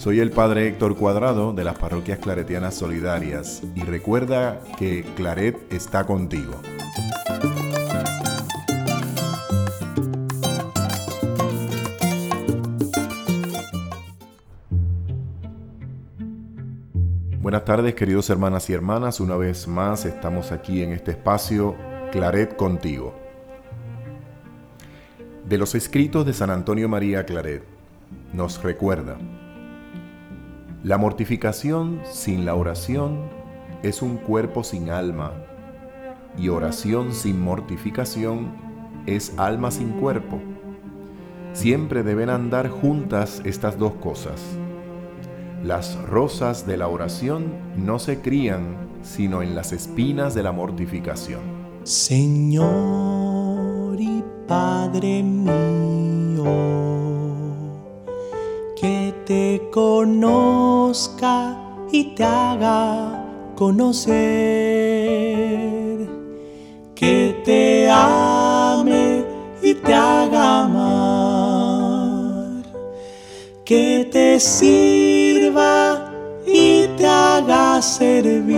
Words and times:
Soy 0.00 0.18
el 0.18 0.30
Padre 0.30 0.66
Héctor 0.66 0.96
Cuadrado 0.96 1.52
de 1.52 1.62
las 1.62 1.76
Parroquias 1.76 2.18
Claretianas 2.20 2.74
Solidarias 2.74 3.60
y 3.74 3.82
recuerda 3.82 4.62
que 4.78 5.04
Claret 5.14 5.70
está 5.70 6.06
contigo. 6.06 6.54
Buenas 17.42 17.66
tardes 17.66 17.94
queridos 17.94 18.30
hermanas 18.30 18.70
y 18.70 18.72
hermanas, 18.72 19.20
una 19.20 19.36
vez 19.36 19.68
más 19.68 20.06
estamos 20.06 20.50
aquí 20.50 20.82
en 20.82 20.92
este 20.92 21.10
espacio 21.10 21.76
Claret 22.10 22.56
contigo. 22.56 23.14
De 25.46 25.58
los 25.58 25.74
escritos 25.74 26.24
de 26.24 26.32
San 26.32 26.48
Antonio 26.48 26.88
María 26.88 27.26
Claret 27.26 27.64
nos 28.32 28.62
recuerda, 28.62 29.18
la 30.82 30.96
mortificación 30.96 32.00
sin 32.10 32.46
la 32.46 32.54
oración 32.54 33.28
es 33.82 34.00
un 34.00 34.16
cuerpo 34.16 34.64
sin 34.64 34.88
alma 34.88 35.34
y 36.38 36.48
oración 36.48 37.12
sin 37.12 37.38
mortificación 37.38 38.52
es 39.04 39.34
alma 39.38 39.70
sin 39.70 39.90
cuerpo. 39.90 40.40
Siempre 41.52 42.02
deben 42.02 42.30
andar 42.30 42.70
juntas 42.70 43.42
estas 43.44 43.78
dos 43.78 43.92
cosas. 43.94 44.40
Las 45.62 45.96
rosas 46.04 46.66
de 46.66 46.78
la 46.78 46.88
oración 46.88 47.52
no 47.76 47.98
se 47.98 48.22
crían 48.22 48.88
sino 49.02 49.42
en 49.42 49.54
las 49.54 49.72
espinas 49.72 50.34
de 50.34 50.42
la 50.42 50.52
mortificación. 50.52 51.40
Señor 51.82 52.70
y 54.00 54.24
Padre 54.46 55.22
mío 55.22 56.89
te 59.30 59.62
conozca 59.70 61.56
y 61.92 62.16
te 62.16 62.24
haga 62.24 63.24
conocer, 63.54 64.10
que 66.96 67.40
te 67.44 67.88
ame 67.88 69.24
y 69.62 69.74
te 69.74 69.94
haga 69.94 70.64
amar, 70.64 72.64
que 73.64 74.08
te 74.10 74.40
sirva 74.40 76.12
y 76.44 76.88
te 76.98 77.06
haga 77.06 77.80
servir, 77.80 78.50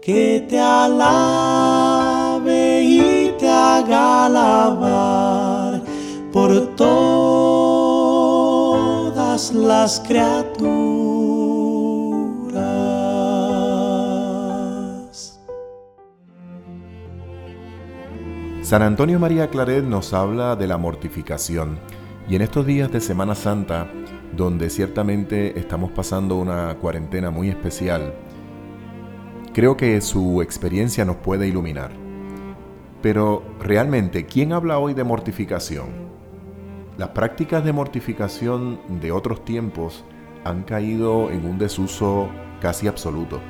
que 0.00 0.46
te 0.48 0.58
alabe 0.58 1.59
las 9.80 10.00
criaturas. 10.00 10.60
San 18.60 18.82
Antonio 18.82 19.18
María 19.18 19.48
Claret 19.48 19.82
nos 19.82 20.12
habla 20.12 20.54
de 20.54 20.66
la 20.66 20.76
mortificación 20.76 21.78
y 22.28 22.36
en 22.36 22.42
estos 22.42 22.66
días 22.66 22.92
de 22.92 23.00
Semana 23.00 23.34
Santa, 23.34 23.90
donde 24.36 24.68
ciertamente 24.68 25.58
estamos 25.58 25.90
pasando 25.92 26.36
una 26.36 26.74
cuarentena 26.74 27.30
muy 27.30 27.48
especial, 27.48 28.12
creo 29.54 29.78
que 29.78 29.98
su 30.02 30.42
experiencia 30.42 31.06
nos 31.06 31.16
puede 31.16 31.48
iluminar. 31.48 31.92
Pero 33.00 33.42
realmente, 33.58 34.26
¿quién 34.26 34.52
habla 34.52 34.78
hoy 34.78 34.92
de 34.92 35.04
mortificación? 35.04 36.09
Las 37.00 37.08
prácticas 37.08 37.64
de 37.64 37.72
mortificación 37.72 38.78
de 39.00 39.10
otros 39.10 39.42
tiempos 39.42 40.04
han 40.44 40.64
caído 40.64 41.30
en 41.30 41.46
un 41.46 41.56
desuso 41.56 42.28
casi 42.60 42.88
absoluto. 42.88 43.40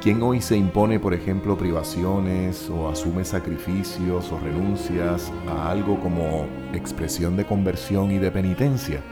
¿Quién 0.00 0.22
hoy 0.22 0.40
se 0.40 0.56
impone, 0.56 0.98
por 0.98 1.12
ejemplo, 1.12 1.58
privaciones 1.58 2.70
o 2.70 2.88
asume 2.88 3.26
sacrificios 3.26 4.32
o 4.32 4.38
renuncias 4.38 5.30
a 5.50 5.70
algo 5.70 6.00
como 6.00 6.46
expresión 6.72 7.36
de 7.36 7.44
conversión 7.44 8.10
y 8.10 8.16
de 8.16 8.30
penitencia? 8.30 9.02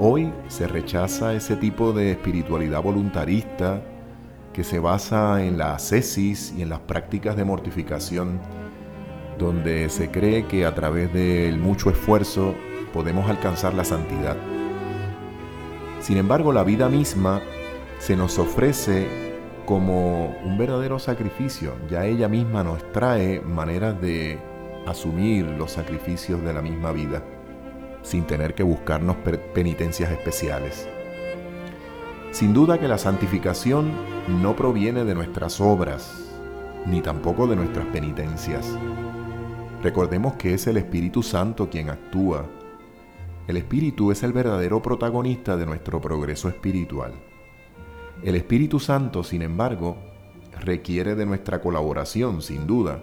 Hoy 0.00 0.32
se 0.48 0.66
rechaza 0.66 1.34
ese 1.34 1.54
tipo 1.54 1.92
de 1.92 2.10
espiritualidad 2.10 2.82
voluntarista 2.82 3.80
que 4.52 4.64
se 4.64 4.80
basa 4.80 5.44
en 5.44 5.56
la 5.56 5.76
ascesis 5.76 6.52
y 6.58 6.62
en 6.62 6.68
las 6.70 6.80
prácticas 6.80 7.36
de 7.36 7.44
mortificación 7.44 8.40
donde 9.40 9.88
se 9.88 10.10
cree 10.10 10.46
que 10.46 10.66
a 10.66 10.74
través 10.74 11.12
del 11.12 11.58
mucho 11.58 11.90
esfuerzo 11.90 12.54
podemos 12.92 13.28
alcanzar 13.28 13.74
la 13.74 13.84
santidad. 13.84 14.36
Sin 16.00 16.18
embargo, 16.18 16.52
la 16.52 16.62
vida 16.62 16.88
misma 16.88 17.40
se 17.98 18.16
nos 18.16 18.38
ofrece 18.38 19.30
como 19.66 20.36
un 20.44 20.58
verdadero 20.58 20.98
sacrificio. 20.98 21.74
Ya 21.88 22.04
ella 22.04 22.28
misma 22.28 22.62
nos 22.62 22.92
trae 22.92 23.40
maneras 23.40 24.00
de 24.00 24.38
asumir 24.86 25.46
los 25.46 25.72
sacrificios 25.72 26.42
de 26.42 26.52
la 26.52 26.62
misma 26.62 26.92
vida, 26.92 27.22
sin 28.02 28.26
tener 28.26 28.54
que 28.54 28.62
buscarnos 28.62 29.16
penitencias 29.54 30.10
especiales. 30.10 30.88
Sin 32.32 32.52
duda 32.54 32.78
que 32.78 32.88
la 32.88 32.98
santificación 32.98 33.90
no 34.42 34.54
proviene 34.54 35.04
de 35.04 35.14
nuestras 35.14 35.60
obras, 35.60 36.30
ni 36.86 37.00
tampoco 37.00 37.46
de 37.46 37.56
nuestras 37.56 37.86
penitencias. 37.86 38.76
Recordemos 39.82 40.34
que 40.34 40.52
es 40.52 40.66
el 40.66 40.76
Espíritu 40.76 41.22
Santo 41.22 41.70
quien 41.70 41.88
actúa. 41.88 42.44
El 43.48 43.56
Espíritu 43.56 44.10
es 44.10 44.22
el 44.22 44.34
verdadero 44.34 44.82
protagonista 44.82 45.56
de 45.56 45.64
nuestro 45.64 46.02
progreso 46.02 46.50
espiritual. 46.50 47.14
El 48.22 48.34
Espíritu 48.34 48.78
Santo, 48.78 49.24
sin 49.24 49.40
embargo, 49.40 49.96
requiere 50.60 51.14
de 51.14 51.24
nuestra 51.24 51.62
colaboración, 51.62 52.42
sin 52.42 52.66
duda. 52.66 53.00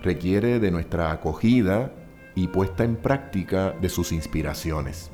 Requiere 0.00 0.60
de 0.60 0.70
nuestra 0.70 1.10
acogida 1.10 1.92
y 2.36 2.46
puesta 2.46 2.84
en 2.84 2.94
práctica 2.94 3.72
de 3.72 3.88
sus 3.88 4.12
inspiraciones. 4.12 5.10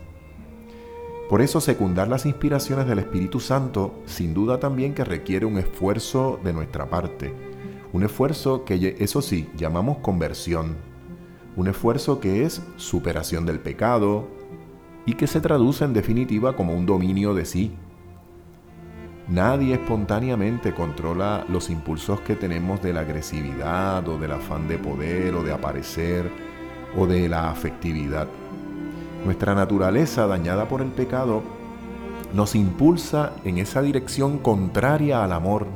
Por 1.30 1.40
eso 1.40 1.62
secundar 1.62 2.08
las 2.08 2.26
inspiraciones 2.26 2.86
del 2.86 2.98
Espíritu 2.98 3.40
Santo 3.40 4.02
sin 4.04 4.34
duda 4.34 4.60
también 4.60 4.92
que 4.92 5.04
requiere 5.04 5.46
un 5.46 5.56
esfuerzo 5.56 6.38
de 6.44 6.52
nuestra 6.52 6.90
parte, 6.90 7.34
un 7.94 8.02
esfuerzo 8.02 8.64
que, 8.64 8.96
eso 8.98 9.22
sí, 9.22 9.48
llamamos 9.56 9.98
conversión. 9.98 10.74
Un 11.54 11.68
esfuerzo 11.68 12.18
que 12.18 12.42
es 12.42 12.60
superación 12.76 13.46
del 13.46 13.60
pecado 13.60 14.26
y 15.06 15.12
que 15.14 15.28
se 15.28 15.40
traduce 15.40 15.84
en 15.84 15.92
definitiva 15.92 16.56
como 16.56 16.74
un 16.74 16.86
dominio 16.86 17.34
de 17.34 17.44
sí. 17.44 17.72
Nadie 19.28 19.74
espontáneamente 19.74 20.74
controla 20.74 21.46
los 21.48 21.70
impulsos 21.70 22.20
que 22.22 22.34
tenemos 22.34 22.82
de 22.82 22.92
la 22.92 23.02
agresividad 23.02 24.08
o 24.08 24.18
del 24.18 24.32
afán 24.32 24.66
de 24.66 24.76
poder 24.76 25.36
o 25.36 25.44
de 25.44 25.52
aparecer 25.52 26.28
o 26.98 27.06
de 27.06 27.28
la 27.28 27.48
afectividad. 27.48 28.26
Nuestra 29.24 29.54
naturaleza 29.54 30.26
dañada 30.26 30.66
por 30.66 30.82
el 30.82 30.90
pecado 30.90 31.44
nos 32.34 32.56
impulsa 32.56 33.34
en 33.44 33.58
esa 33.58 33.82
dirección 33.82 34.38
contraria 34.38 35.22
al 35.22 35.32
amor, 35.32 35.68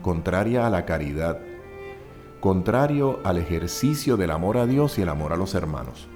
contraria 0.00 0.64
a 0.64 0.70
la 0.70 0.84
caridad, 0.84 1.40
contrario 2.46 3.18
al 3.24 3.38
ejercicio 3.38 4.16
del 4.16 4.30
amor 4.30 4.56
a 4.56 4.66
Dios 4.66 5.00
y 5.00 5.02
el 5.02 5.08
amor 5.08 5.32
a 5.32 5.36
los 5.36 5.56
hermanos. 5.56 6.06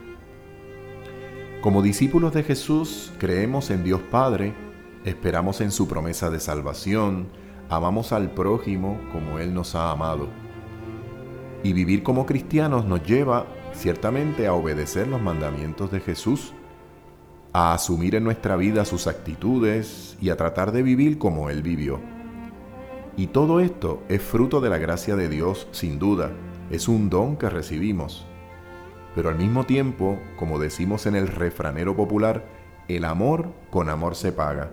Como 1.60 1.82
discípulos 1.82 2.32
de 2.32 2.44
Jesús, 2.44 3.10
creemos 3.18 3.68
en 3.70 3.82
Dios 3.82 4.00
Padre, 4.12 4.54
esperamos 5.04 5.60
en 5.60 5.72
su 5.72 5.88
promesa 5.88 6.30
de 6.30 6.38
salvación, 6.38 7.26
amamos 7.68 8.12
al 8.12 8.30
prójimo 8.30 9.00
como 9.10 9.40
Él 9.40 9.52
nos 9.52 9.74
ha 9.74 9.90
amado. 9.90 10.28
Y 11.64 11.72
vivir 11.72 12.04
como 12.04 12.26
cristianos 12.26 12.84
nos 12.84 13.02
lleva 13.02 13.46
ciertamente 13.72 14.46
a 14.46 14.54
obedecer 14.54 15.08
los 15.08 15.20
mandamientos 15.20 15.90
de 15.90 15.98
Jesús, 15.98 16.52
a 17.52 17.74
asumir 17.74 18.14
en 18.14 18.22
nuestra 18.22 18.54
vida 18.54 18.84
sus 18.84 19.08
actitudes 19.08 20.16
y 20.20 20.30
a 20.30 20.36
tratar 20.36 20.70
de 20.70 20.84
vivir 20.84 21.18
como 21.18 21.50
Él 21.50 21.64
vivió. 21.64 21.98
Y 23.16 23.28
todo 23.28 23.60
esto 23.60 24.02
es 24.08 24.22
fruto 24.22 24.60
de 24.60 24.70
la 24.70 24.78
gracia 24.78 25.16
de 25.16 25.28
Dios, 25.28 25.68
sin 25.72 25.98
duda, 25.98 26.30
es 26.70 26.88
un 26.88 27.10
don 27.10 27.36
que 27.36 27.50
recibimos. 27.50 28.26
Pero 29.14 29.28
al 29.28 29.36
mismo 29.36 29.64
tiempo, 29.64 30.18
como 30.38 30.58
decimos 30.58 31.06
en 31.06 31.16
el 31.16 31.28
refranero 31.28 31.96
popular, 31.96 32.44
el 32.88 33.04
amor 33.04 33.52
con 33.70 33.88
amor 33.88 34.14
se 34.14 34.32
paga. 34.32 34.70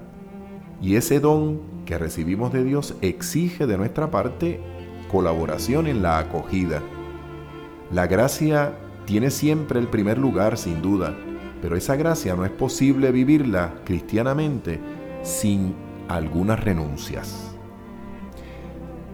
Y 0.81 0.95
ese 0.95 1.19
don 1.19 1.61
que 1.85 1.97
recibimos 1.97 2.53
de 2.53 2.63
Dios 2.63 2.95
exige 3.01 3.65
de 3.65 3.77
nuestra 3.77 4.11
parte 4.11 4.59
colaboración 5.09 5.87
en 5.87 6.01
la 6.03 6.19
acogida. 6.19 6.81
La 7.91 8.07
gracia 8.07 8.77
tiene 9.05 9.31
siempre 9.31 9.79
el 9.79 9.87
primer 9.87 10.17
lugar, 10.17 10.57
sin 10.57 10.81
duda, 10.81 11.15
pero 11.61 11.75
esa 11.75 11.95
gracia 11.95 12.35
no 12.35 12.45
es 12.45 12.51
posible 12.51 13.11
vivirla 13.11 13.73
cristianamente 13.85 14.79
sin 15.23 15.73
algunas 16.07 16.63
renuncias. 16.63 17.56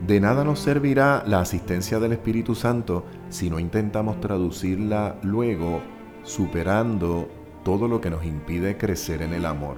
De 0.05 0.19
nada 0.19 0.44
nos 0.44 0.59
servirá 0.59 1.23
la 1.25 1.39
asistencia 1.39 1.97
del 1.97 2.11
Espíritu 2.11 2.55
Santo 2.55 3.05
si 3.29 3.50
no 3.50 3.57
intentamos 3.57 4.19
traducirla 4.19 5.15
luego 5.23 5.81
superando 6.23 7.29
todo 7.63 7.88
lo 7.88 8.01
que 8.01 8.09
nos 8.09 8.25
impide 8.25 8.77
crecer 8.77 9.21
en 9.21 9.31
el 9.31 9.45
amor. 9.45 9.77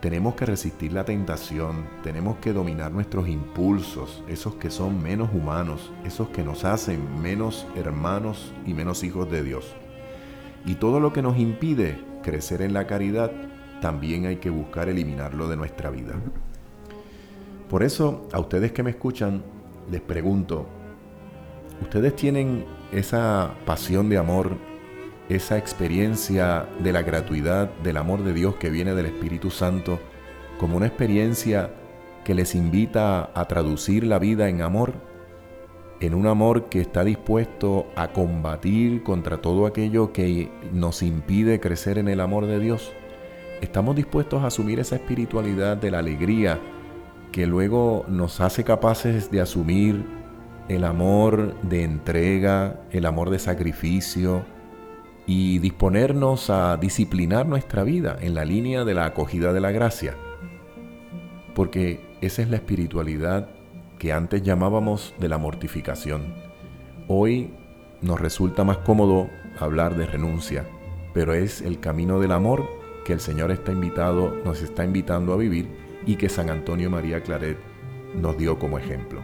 Tenemos 0.00 0.34
que 0.34 0.46
resistir 0.46 0.94
la 0.94 1.04
tentación, 1.04 1.90
tenemos 2.02 2.38
que 2.38 2.54
dominar 2.54 2.90
nuestros 2.90 3.28
impulsos, 3.28 4.24
esos 4.28 4.54
que 4.54 4.70
son 4.70 5.02
menos 5.02 5.28
humanos, 5.34 5.92
esos 6.06 6.30
que 6.30 6.42
nos 6.42 6.64
hacen 6.64 7.20
menos 7.20 7.66
hermanos 7.76 8.54
y 8.64 8.72
menos 8.72 9.04
hijos 9.04 9.30
de 9.30 9.42
Dios. 9.42 9.74
Y 10.64 10.76
todo 10.76 11.00
lo 11.00 11.12
que 11.12 11.20
nos 11.20 11.36
impide 11.36 12.02
crecer 12.22 12.62
en 12.62 12.72
la 12.72 12.86
caridad, 12.86 13.30
también 13.82 14.24
hay 14.24 14.36
que 14.36 14.48
buscar 14.48 14.88
eliminarlo 14.88 15.48
de 15.48 15.58
nuestra 15.58 15.90
vida. 15.90 16.14
Por 17.70 17.84
eso, 17.84 18.26
a 18.32 18.40
ustedes 18.40 18.72
que 18.72 18.82
me 18.82 18.90
escuchan, 18.90 19.44
les 19.88 20.00
pregunto, 20.00 20.66
¿ustedes 21.80 22.16
tienen 22.16 22.64
esa 22.90 23.54
pasión 23.64 24.08
de 24.08 24.18
amor, 24.18 24.56
esa 25.28 25.56
experiencia 25.56 26.66
de 26.82 26.92
la 26.92 27.02
gratuidad, 27.02 27.70
del 27.84 27.96
amor 27.96 28.24
de 28.24 28.32
Dios 28.32 28.56
que 28.56 28.70
viene 28.70 28.94
del 28.94 29.06
Espíritu 29.06 29.50
Santo, 29.52 30.00
como 30.58 30.76
una 30.76 30.88
experiencia 30.88 31.70
que 32.24 32.34
les 32.34 32.56
invita 32.56 33.30
a 33.32 33.46
traducir 33.46 34.04
la 34.04 34.18
vida 34.18 34.48
en 34.48 34.62
amor? 34.62 35.08
en 36.00 36.14
un 36.14 36.26
amor 36.26 36.70
que 36.70 36.80
está 36.80 37.04
dispuesto 37.04 37.86
a 37.94 38.08
combatir 38.08 39.02
contra 39.02 39.42
todo 39.42 39.66
aquello 39.66 40.12
que 40.14 40.50
nos 40.72 41.02
impide 41.02 41.60
crecer 41.60 41.98
en 41.98 42.08
el 42.08 42.20
amor 42.20 42.46
de 42.46 42.58
Dios. 42.58 42.90
Estamos 43.60 43.96
dispuestos 43.96 44.42
a 44.42 44.46
asumir 44.46 44.80
esa 44.80 44.96
espiritualidad 44.96 45.76
de 45.76 45.90
la 45.90 45.98
alegría, 45.98 46.58
que 47.32 47.46
luego 47.46 48.04
nos 48.08 48.40
hace 48.40 48.64
capaces 48.64 49.30
de 49.30 49.40
asumir 49.40 50.04
el 50.68 50.84
amor 50.84 51.54
de 51.62 51.84
entrega, 51.84 52.80
el 52.90 53.06
amor 53.06 53.30
de 53.30 53.38
sacrificio 53.38 54.44
y 55.26 55.58
disponernos 55.58 56.50
a 56.50 56.76
disciplinar 56.76 57.46
nuestra 57.46 57.84
vida 57.84 58.16
en 58.20 58.34
la 58.34 58.44
línea 58.44 58.84
de 58.84 58.94
la 58.94 59.06
acogida 59.06 59.52
de 59.52 59.60
la 59.60 59.70
gracia. 59.70 60.16
Porque 61.54 62.00
esa 62.20 62.42
es 62.42 62.50
la 62.50 62.56
espiritualidad 62.56 63.48
que 63.98 64.12
antes 64.12 64.42
llamábamos 64.42 65.14
de 65.18 65.28
la 65.28 65.38
mortificación. 65.38 66.34
Hoy 67.06 67.50
nos 68.00 68.20
resulta 68.20 68.64
más 68.64 68.78
cómodo 68.78 69.28
hablar 69.58 69.96
de 69.96 70.06
renuncia, 70.06 70.66
pero 71.12 71.34
es 71.34 71.60
el 71.60 71.80
camino 71.80 72.20
del 72.20 72.32
amor 72.32 72.64
que 73.04 73.12
el 73.12 73.20
Señor 73.20 73.50
está 73.50 73.72
invitado, 73.72 74.36
nos 74.44 74.62
está 74.62 74.84
invitando 74.84 75.32
a 75.32 75.36
vivir 75.36 75.89
y 76.06 76.16
que 76.16 76.28
San 76.28 76.50
Antonio 76.50 76.90
María 76.90 77.22
Claret 77.22 77.58
nos 78.14 78.36
dio 78.36 78.58
como 78.58 78.78
ejemplo. 78.78 79.22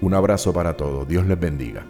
Un 0.00 0.14
abrazo 0.14 0.52
para 0.52 0.76
todos, 0.76 1.06
Dios 1.08 1.26
les 1.26 1.38
bendiga. 1.38 1.84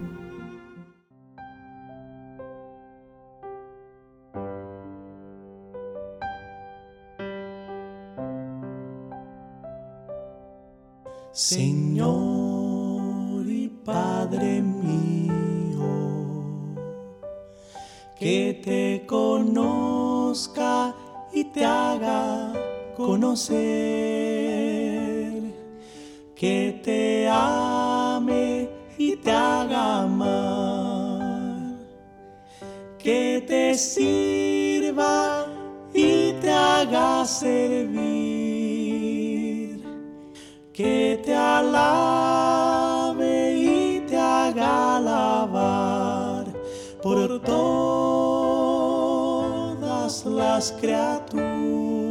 Señor 11.31 12.09
y 13.47 13.69
Padre 13.85 14.61
mío, 14.61 15.85
que 18.17 18.59
te 18.63 19.05
conozca 19.07 20.93
y 21.31 21.45
te 21.45 21.63
haga 21.63 22.68
conocer, 22.99 23.55
que 26.35 26.81
te 26.83 27.29
ame 27.29 28.69
y 28.97 29.15
te 29.15 29.31
haga 29.31 30.01
amar, 30.01 31.77
que 32.97 33.41
te 33.47 33.73
sirva 33.75 35.47
y 35.93 36.33
te 36.41 36.51
haga 36.51 37.23
servir, 37.23 37.89
que 40.73 41.21
te 41.23 41.33
alabe 41.33 42.75
y 43.55 44.01
te 44.01 44.17
haga 44.17 44.97
alabar 44.97 46.47
por 47.01 47.39
todas 47.41 47.65
las 50.25 50.73
criaturas 50.73 52.08